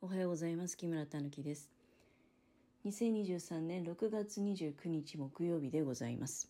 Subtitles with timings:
[0.00, 0.76] おはようございます。
[0.76, 1.68] 木村たぬきです。
[2.86, 6.48] 2023年6月29日木曜日でございます。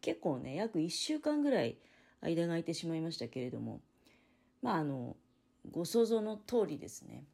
[0.00, 1.76] 結構ね、約1週間ぐらい
[2.20, 3.80] 間が空いてしまいましたけれども、
[4.62, 5.16] まああの、
[5.72, 7.24] ご想像の通りですね、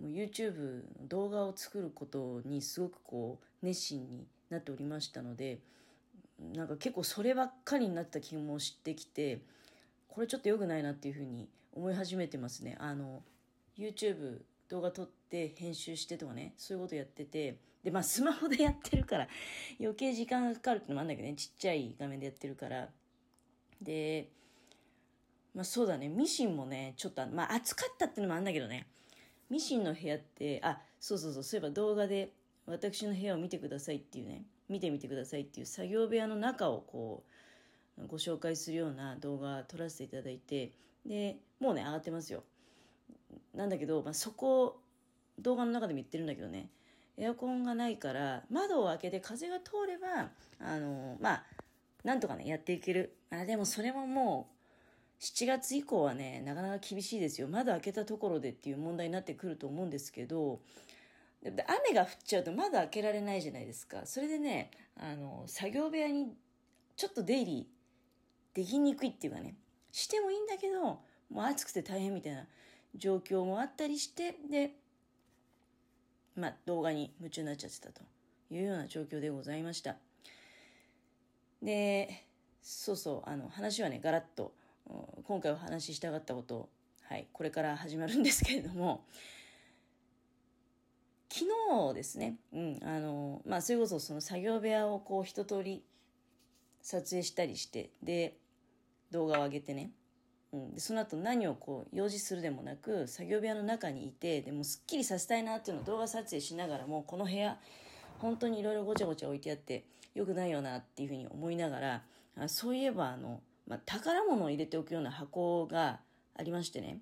[0.00, 5.58] もう YouTube の動画を作ることにすごくこう熱心になっておりましたので、
[6.54, 9.40] なんか結構そればっかりになった気もしてきて、
[10.06, 12.76] これちょっと良くないなっていうふうに思い始めてますね。
[12.78, 13.24] あの、
[13.78, 19.28] YouTube 動画撮って編集してとかね、そういうことやってて、で、まあスマホでやってるから
[19.78, 22.90] 余計時間がかかるってのもあるんだけどね、ちっちゃい画面でやってるから。
[23.82, 24.30] で、
[25.54, 28.86] まあそうだね、ミシンもね、ちょっと、まあ暑かったってのもあるんだけどね、
[29.50, 32.32] ミシンの部屋って、あ、そうそうそう、そういえば動画で
[32.66, 37.22] 私の部屋を見てくださいっていうね、見てみてくださいっていう作業部屋の中をこ
[37.98, 40.72] う、ご紹介するような動画撮らせていただいて、
[41.04, 42.44] で、もうね、上がってますよ。
[43.54, 44.80] なんだけど、まあ、そこ、
[45.38, 46.68] 動画の中でも言ってるんだけどね、
[47.16, 51.44] エアコンがないから、窓を開けて風が通れば、あの、まあ、
[52.02, 53.16] なんとかね、やっていける。
[53.30, 57.48] あ、でもそれももう、7月以降はね、なかなか厳しいですよ。
[57.48, 60.60] 窓開けたところでっていう問題になってくると思うんですけど、
[61.44, 64.02] 雨が降っちゃうと窓開けられないじゃないですか。
[64.06, 66.34] それでね、あの、作業部屋に
[66.96, 67.68] ちょっと出入り
[68.54, 69.56] できにくいっていうかね、
[69.92, 71.00] してもいいんだけど、も
[71.36, 72.46] う暑くて大変みたいな
[72.94, 74.72] 状況もあったりして、で、
[76.36, 78.02] まあ動画に夢中になっちゃってたと
[78.50, 79.96] いうような状況でございました。
[81.62, 82.24] で、
[82.62, 84.52] そうそう、あの話はね、ガラッと、
[85.24, 86.68] 今回お話ししたかったこと、
[87.02, 89.04] はい、これから始まるんですけれども、
[91.30, 91.46] 昨
[91.90, 95.82] 日ですね、うん、あの、まあ、それこそその作業部屋をこう一通り
[96.80, 98.36] 撮影したりして、で、
[99.10, 99.90] 動画を上げてね、
[100.54, 107.58] うん、でその後何をこう用事するでもなく作業部屋の中にいてでもすっきりさせたいなっていうのを動画撮影しながらもこの部屋
[108.20, 112.02] 本当にいろいろごちゃごちゃ置いてあってよくないよなっていうふうに思いながら
[112.38, 115.98] あそういえばあの、まあ、宝物を入れておくような箱が
[116.36, 116.98] ありましてね。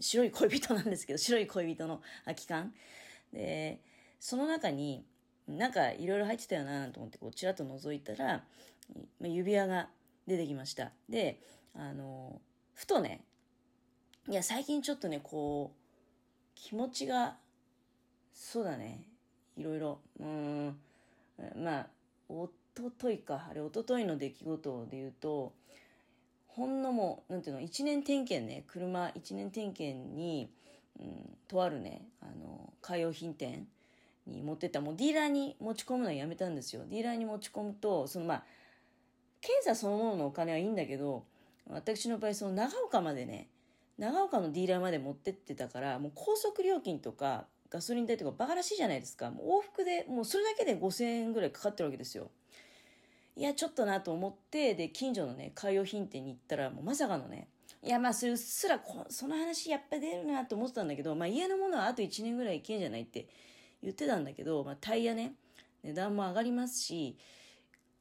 [0.00, 2.72] 白い恋人なんですけど白い恋人の空き缶。
[3.32, 3.80] で
[4.20, 5.04] その中に
[5.48, 8.44] なんかいろいろ入ってたよなと思ってこうちらっと覗いたら
[9.20, 9.88] ま指輪が
[10.26, 10.92] 出てきました。
[11.08, 11.40] で
[11.76, 12.40] あの、
[12.74, 13.22] ふとね、
[14.28, 15.78] いや、最近ちょっとね、こう、
[16.54, 17.36] 気持ちが、
[18.32, 19.04] そうだね、
[19.56, 20.76] いろいろ、うん、
[21.56, 21.86] まあ、
[22.28, 25.52] おとといか、あれ、おとといの出来事で言うと、
[26.48, 30.48] ほんのもう、なんていうの、一年点検ね、車一年点検に、
[31.00, 33.66] うん、とあるね、あの、海洋品店
[34.26, 36.84] に持ってった、もうディーラーに持ち込むのはやめたんですよ。
[36.88, 38.44] ディーラーに持ち込むと、そのまあ、
[39.40, 41.24] 検査そのもののお金はいいんだけど、
[41.70, 43.48] 私の場合その長岡までね
[43.98, 49.30] 長岡のディーラーまで持ってってたからもう高速料金とかガソリン代とかバカらしいじゃないですか。
[49.30, 52.30] もう往復でもうそれだけで5000円ぐらいかかってるわけですよ。
[53.36, 57.48] いやちょっとなと思ってで近所のね海洋品店に行ったらもうまさかのね
[57.82, 63.26] いやまあそれうっすらこその話やっぱ出るなと思ってたんだけど、まあ、家のものはあと1年ぐらいいけんじゃないって
[63.82, 65.34] 言ってたんだけど、まあ、タイヤね
[65.82, 67.18] 値段も上がりますし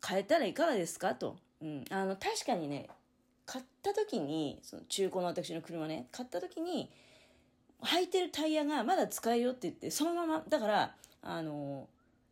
[0.07, 2.87] 変えたらいかがですかと、うん、あの確かにね
[3.45, 6.89] 買った時にその中古の私の車ね買った時に
[7.81, 11.87] 履いてるタイヤがまだ使えるよって言ってそのままだからあの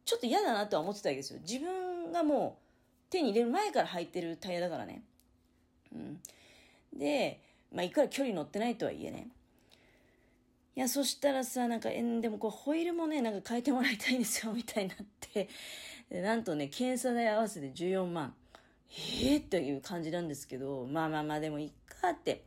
[0.06, 1.40] ちょっと嫌だなとは思ってたわけですよ。
[1.42, 5.04] 自分がもう手に入れる前から履いてるタイヤだからね。
[5.94, 6.20] うん。
[6.98, 7.40] で
[7.74, 9.28] まあいくら距離乗ってないとはいえね。
[10.76, 15.50] いやそしたらさなんかえんでもこうホイールもねなんか変えてもらいたいんですよみたいになって。
[16.10, 18.34] でなんとね検査代合わせて14万。
[19.24, 21.72] えー、という感じなんですけど、まあまあまあでもいっ
[22.02, 22.44] かって。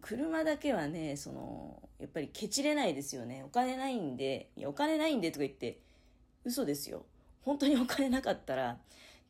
[0.00, 3.42] 車だけはね、その、やっぱりケチれないですよね。
[3.44, 5.78] お金ないんで、いや、お金ないんでとか言って、
[6.44, 7.04] 嘘ですよ。
[7.42, 8.78] 本当にお金なかったら、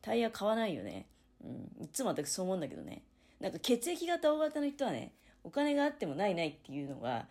[0.01, 1.05] タイヤ買わないよね。
[1.43, 3.01] うん、いつも私そう思うんだけどね。
[3.41, 5.11] なんか血液型 O 型の人はね、
[5.43, 7.27] お金があってもないないっていうのが、なんか、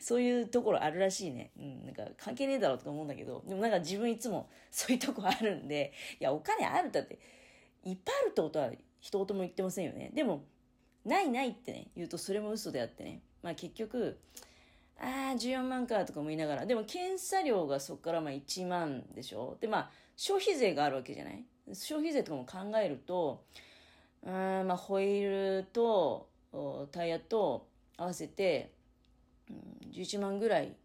[0.00, 1.50] そういうところあるらしいね。
[1.58, 7.18] うん、なんか関係ねえだろうとか思うんだけど、でもなんか自分いつもそういうとこあるんで、いや、お金あるだって、
[7.84, 8.70] いっぱいあるってことは
[9.00, 10.10] 一言も言ってませんよね。
[10.14, 10.44] でも、
[11.04, 13.22] ないないってね、言うとそれも嘘であってね。
[13.42, 14.18] まあ結局、
[15.00, 19.56] ああ、14万かとかも言いながら、でも検査料がそこからまあ1万でしょ。
[19.60, 21.44] で、まあ消費税があるわけじゃない？
[21.74, 23.44] 消費税とかも考えると、
[24.22, 26.28] うん、まあホイールと
[26.92, 28.70] タイヤと合わせて、
[29.50, 30.76] うん、11万ぐらい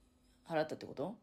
[0.48, 1.16] 払ったってこと？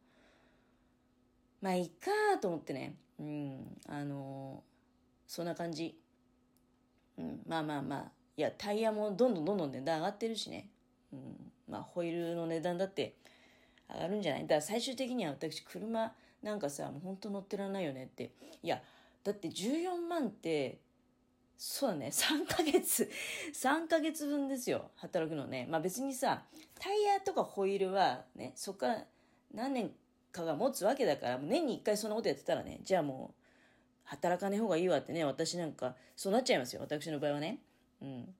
[1.60, 2.10] まあいいか
[2.40, 2.94] と思ってね。
[3.18, 4.73] うん、あのー
[5.26, 5.98] そんな感じ。
[7.18, 8.12] うん、まあまあまあ。
[8.36, 10.68] いや、タイヤもどんどんどんどん値段上がってるしね。
[11.12, 13.14] うん、まあ、ホイールの値段だって
[13.88, 14.42] 上がるんじゃない？
[14.42, 16.12] だから最終的には私、車
[16.42, 18.32] なんかさ、もう本当乗ってらんないよねって。
[18.62, 18.82] いや、
[19.22, 20.78] だって14万って、
[21.56, 23.08] そうだね、3ヶ月、
[23.54, 25.66] 3ヶ月分ですよ、働くのね。
[25.70, 26.44] まあ別にさ、
[26.78, 29.06] タイヤとかホイールはね、そこから
[29.52, 29.94] 何年
[30.32, 33.43] かが持つわけだから、年に1回そんなことやってたらね、じゃあもう、
[34.04, 37.58] 働かねえ方がいいわってね、私なんか、そうなっちゃいますよ、私の場合はね。
[38.02, 38.34] うん。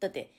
[0.00, 0.32] だって、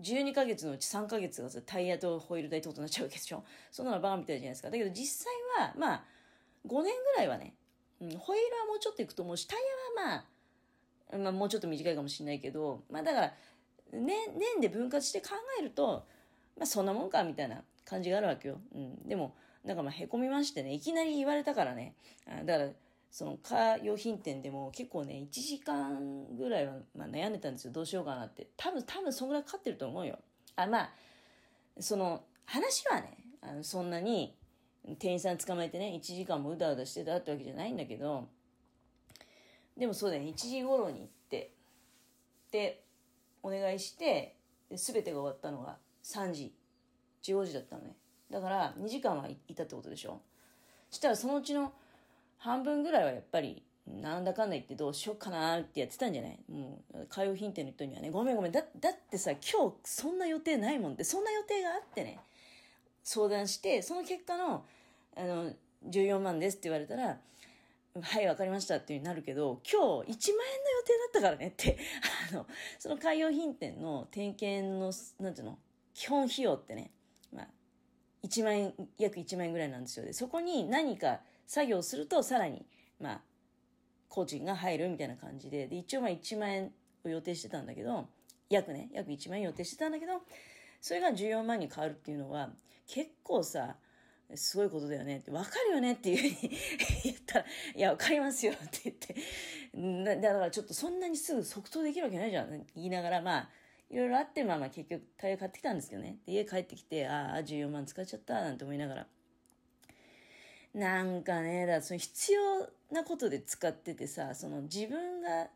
[0.00, 3.44] 12ヶ月のうち3ヶ月が、タイヤとホイール代ってことになっちゃうわけでしょ？
[3.70, 4.70] そんなのバカみたいじゃないですか。
[4.70, 6.04] だけど実際は、まあ、
[6.66, 7.54] 5年ぐらいはね、
[8.00, 9.58] うん、ホイールはもうちょっといくと思うし、タイ
[9.98, 10.24] ヤは
[11.12, 13.34] まあ、まあ、もうちょっと短いかもしれないけど、まあだから、
[13.92, 16.06] 年、年で分割して考えると、
[16.56, 18.60] まあそんなもんか、みたいな感じがあるわけよ。
[18.74, 19.08] うん。
[19.08, 19.34] でも、
[19.64, 21.94] なんかまあ凹みましてね、いきなり言われたからね、
[22.46, 22.70] だから、
[23.10, 27.72] そのカー用品店でも結構ね、1時間ぐらいはまあ悩んでたんですよ。
[27.72, 28.48] どうしようかなって。
[28.56, 30.18] 多分、多分そんぐらいかかってると思うよ。
[30.56, 30.90] あ、まあ、
[31.80, 34.36] その、話はね、あのそんなに
[34.98, 38.28] 店員さん捕まえてね、1時間もうだうだしてたってわけじゃないんだけど、
[39.76, 41.52] でもそうだよね、1時頃に行って、
[42.50, 42.84] で、
[43.42, 44.36] お願いして、
[44.76, 46.54] すべてが終わったのが3時、
[47.22, 47.96] 15時だったのね。
[48.30, 50.20] だから2時間はいたってことでしょ
[50.90, 51.72] したらそのうちの
[52.40, 56.38] 半分ぐらいはやっぱり、なんだかんだ言ってどうしようかなってやってたんじゃない？
[56.48, 58.52] もう、海洋品店の人にはね、ごめんごめん。
[58.52, 62.18] だ、だってさ、今日そんな予定ないもんって、そんな予定があってね、
[63.04, 64.64] 相談して、その結果の、
[65.16, 65.52] あの、
[65.88, 67.18] 14万ですって言われたら、
[68.00, 71.76] はい、わかりましたっていうになるけど、今日1万円の予定だったからねって、
[72.32, 72.46] あの、
[72.78, 75.58] その海洋品店の点検の、なんていうの、
[75.92, 76.90] 基本費用ってね、
[77.32, 77.48] まあ、
[78.22, 80.06] 1万円、約1万円ぐらいなんですよ。
[80.06, 82.64] で、そこに何か作業するとさらに、
[83.00, 83.20] まあ、
[84.08, 86.70] 工賃が入るみたいな感じで、で、一応まあ1万円
[87.04, 88.06] を予定してたんだけど、
[88.48, 90.22] 約ね、約1万円予定してたんだけど、
[90.80, 92.50] それが14万に変わるっていうのは、
[92.86, 93.74] 結構さ、
[94.36, 96.56] すごいことだよねって、わかるよねっていうふうに
[97.02, 97.44] 言ったら、
[97.74, 102.64] いや、わかりますよって言って、だからちょっとそんなにすぐ即答できるわけないじゃん。
[102.76, 103.48] 言いながら、まあ、
[103.90, 106.18] いろいろあって、まあまあ結局タイヤ買ってきたんですけどね。
[106.26, 109.06] で、家帰ってきて、ああ、14万使っちゃった、なんて思いながら。
[110.74, 115.48] なんかね、だその必要なことで使っててさ、その自分が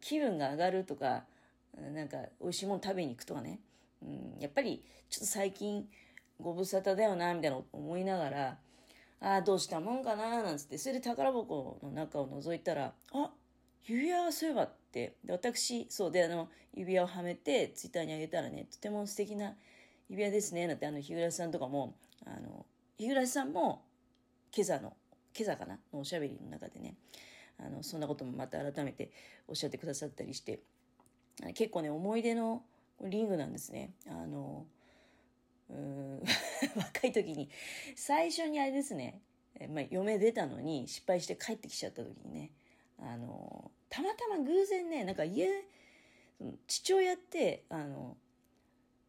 [0.00, 1.24] 気分が上がるとか、
[1.94, 3.60] なんか美味しいもの食べに行くとかね。
[4.02, 5.86] うん、やっぱりちょっと最近
[6.40, 8.58] ご無沙汰だよな、みたいな思いながら、
[9.20, 13.30] ああ、どうしたもんかな、なんつって、それで宝箱の中を覗いたら、あ
[13.84, 19.54] 指輪はそういえばって、で私、そうで、あの、指輪をはめて、ツイッターにあげたらね、とても素敵な
[20.08, 21.94] 指輪ですね、なんて、あの、日暮さんとかも、
[22.26, 22.66] あの、
[22.98, 23.82] 日暮さんも、
[24.56, 24.96] 今朝の、
[25.38, 25.78] 今朝かな？
[25.92, 26.94] のおしゃべりの中でね、
[27.58, 29.10] あの、そんなこともまた改めて
[29.46, 30.60] おっしゃってくださったりして、
[31.52, 32.62] 結構ね、思い出の
[33.02, 33.92] リングなんですね。
[34.08, 34.64] あの、
[35.68, 36.22] うん
[36.74, 37.50] 若い時に、
[37.94, 39.20] 最初にあれですね、
[39.68, 42.52] まあ、嫁出たのに失敗して帰ってきちゃった時にね、
[42.98, 45.64] あの、たまたま偶然ね、なんか家、
[46.66, 48.16] 父親って、あの、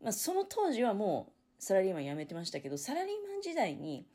[0.02, 4.06] まあ、その当時はもうサラリーマン辞めてましたけど、サラリーマン時代に、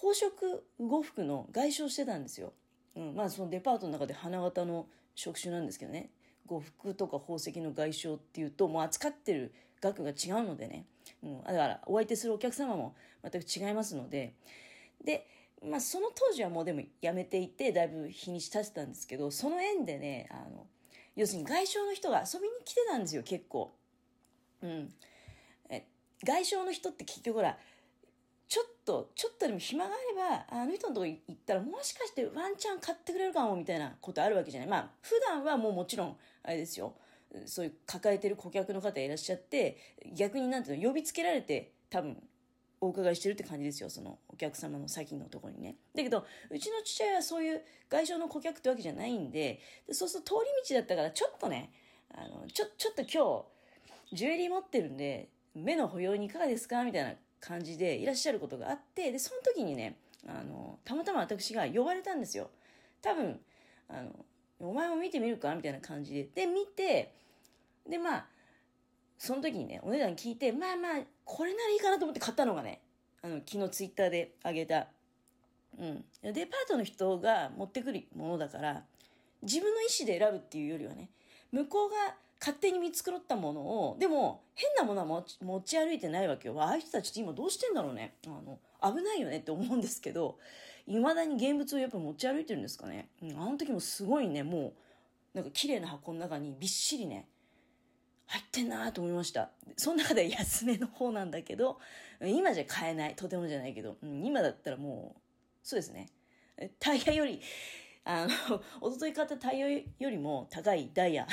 [0.00, 2.52] 宝飾呉服の外商してたんですよ。
[2.94, 6.10] うん、まあそのデパートの中で花形の職種なんですけどね。
[6.46, 10.86] 呉服とか宝石の外商っていうと、もう扱ってる額が違うのでね。
[11.22, 14.34] うん、だからお相手するお客様も全く違いますので。
[15.04, 15.26] で、
[15.64, 20.66] まあ、その当時はもうでも辞めていて、だいぶ日にち経ってたんですけど、その縁でね、あの、
[21.16, 23.72] 要するに外商の人が遊びに来てたんですよ、結構。
[24.62, 24.92] うん。
[25.68, 25.84] え、
[26.24, 27.58] 外商の人って結局ほら、
[28.88, 34.68] と、ちょっとでも暇があれば、あの人のとこ行ったら、もしかしてワンチャン買ってくれるかも、みたいなことあるわけじゃない。
[34.68, 36.94] まあ、普段はもうもちろん、あれですよ。
[37.44, 39.76] そういう抱えてる顧客の方いらっしゃって、
[40.14, 42.16] 逆になんていうの、呼びつけられて、多分、
[42.80, 45.76] お伺いしてるって感じですよ、そのお客様の先のところにね。
[45.94, 51.72] だけど、うちの父親はそういう外商の顧客ってわけじゃないんで、でそうすると通り道だったから、ちょっとね、
[52.14, 53.44] あの、ちょ、ちょっと今
[54.12, 62.50] 日、ジュエリー持ってるんで、目の保養にいかがですかみたいな感じでいらっしゃることがあって、で、その時にね、あの、たまたま私が呼ばれたんですよ。
[63.00, 63.40] 多分、
[63.88, 64.10] あの、
[64.60, 65.54] お前も見てみるか？
[65.54, 66.28] みたいな感じで。
[66.34, 67.14] で、見て、
[67.88, 68.26] で、まあ、
[69.16, 72.80] その時にね、お値段聞いて、まあまあ、これならいいかなと思って買ったのがね、
[73.22, 74.88] あの、昨日ツイッターであげた、
[75.78, 76.04] うん。
[76.22, 78.84] デパートの人が持ってくるものだから、
[79.42, 81.10] 自分の意思で選ぶっていうよりはね、
[81.52, 86.62] 向こうが勝手に見繕ったものを、でも、変なものは持ち歩いてないわけよ。
[86.62, 88.14] ああいう人たちって今どうしてんだろうね。
[88.26, 90.38] あの、危ないよねって思うんですけど、
[90.86, 93.08] 未だに現物をやっぱ持ち歩いてるんですかね。
[93.22, 94.72] うん、あの時もすごいね、もう、
[95.34, 97.28] なんか綺麗な箱の中にびっしりね、
[98.26, 99.50] 入ってんなと思いました。
[99.76, 101.78] その中で安めの方なんだけど、
[102.20, 103.14] 今じゃ買えない。
[103.16, 105.20] とてもじゃないけど、うん、今だったらもう、
[105.62, 106.08] そうですね。
[106.78, 107.40] タイヤより、
[108.04, 111.26] あの、 おととい買ったタイヤよりも高いダイヤ。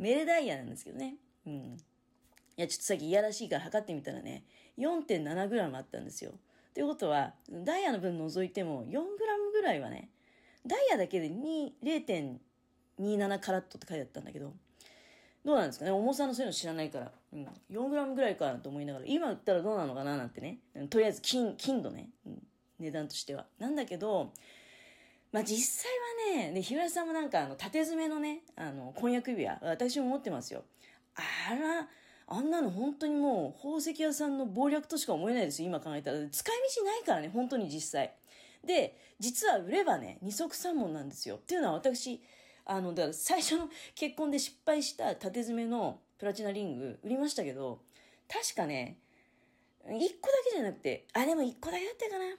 [0.00, 1.16] メレダイヤなんですけどね。
[1.46, 1.52] うん。
[1.52, 1.76] い
[2.56, 4.44] や、ちょっとさっきいやらしいから測ってみたらね、
[4.78, 6.32] 4.7g あったんですよ。
[6.74, 9.02] ということは、ダイヤの分除いても 4g
[9.52, 10.08] ぐらいはね、
[10.66, 14.52] ダイヤだけで0.27カラットって書いてあったんだけど、
[15.44, 15.90] どうなんですかね？
[15.90, 17.10] 重さのそういうの知らないから。
[17.32, 17.48] うん。
[17.70, 20.58] 4グラムぐらいかなと思いながら、今売ったらどうなのかななんてね。
[20.90, 22.10] とりあえず金、金度ね。
[22.26, 22.42] うん。
[22.78, 23.46] 値段としては。
[23.58, 24.32] なんだけど、
[25.32, 25.92] まあ実際
[26.36, 30.64] はね、で、日村さんもなんかあの、縦詰めのね、あの、婚約指輪、私も持ってますよ。
[31.14, 31.88] あら、
[32.26, 36.18] あんなの本当にもう宝石屋さんの謀略としか思えないですよ、今考えたら。
[36.28, 38.14] 使い道ないからね、本当に実際。
[38.64, 41.36] で、実は売ればね、二足三門なんですよ。
[41.36, 42.22] っていうのは私、
[42.64, 47.80] あの、だから最初の 結婚で失敗した縦詰めのプラチナリング売りましたけど、
[48.28, 48.98] 確かね、
[49.84, 49.88] 1
[50.20, 52.36] 個だけじゃなくて、あ、でも1個だけだったかな。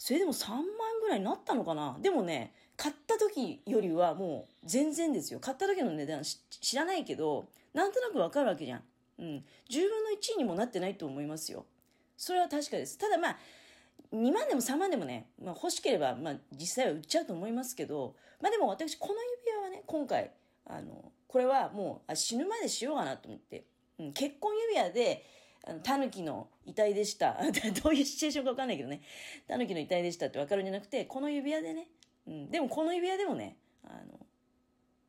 [0.00, 0.64] それでも3万
[1.02, 1.94] ぐらいになったのかな？
[2.00, 5.40] でもね、買った時よりはもう全然ですよ。
[5.40, 8.82] 買った時の値段知らないけど、なんとなくわかるわけじゃん。
[9.18, 9.26] うん。
[9.68, 11.66] 10分の1にもなってないと思いますよ。
[12.16, 12.96] それは確かです。
[12.96, 13.36] ただまあ、
[14.14, 20.30] 2万でも3万でもね、まあ、欲しければ、まあ、実際は売っちゃうと思いますけど、まあでも私、この指輪はね、今回、
[20.64, 23.64] あの、これはもう、あ死ぬまでしようかなと思って、
[23.98, 25.26] うん、結婚指輪で、
[25.66, 27.36] あの、狸の遺体でした。
[27.82, 29.02] どういうシチュエーションかわかんないけどね。
[29.48, 31.88] 狸の遺体でしたってわかるんじゃなくて、この指輪でね、
[32.26, 34.26] うん、でもこの指輪でもね、あの、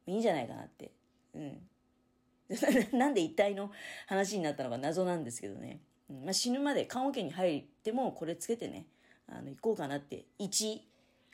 [0.07, 0.91] いいんじゃないかなって。
[1.33, 1.67] うん。
[2.97, 3.71] なんで遺体の
[4.07, 5.79] 話になったのか謎なんですけどね。
[6.09, 8.87] うんまあ、死ぬまで棺桶に入ってもこれつけてね、
[9.27, 10.85] あの、行こうかなって、一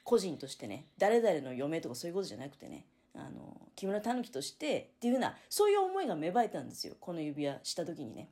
[0.04, 6.96] 個人としてね、誰々の嫁とかそういうことじゃなくてね、あの、木村たぬきとしてっていうふうな、そういう思いが芽生えたんですよ。
[7.00, 8.30] この指輪した時にね。